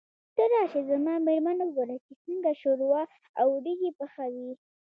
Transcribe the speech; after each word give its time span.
ته 0.35 0.43
راشه 0.51 0.81
زما 0.89 1.13
مېرمن 1.27 1.57
وګوره 1.63 1.95
چې 2.05 2.13
څنګه 2.23 2.51
شوروا 2.61 3.01
او 3.39 3.47
وريجې 3.55 3.91
پخوي. 3.99 4.51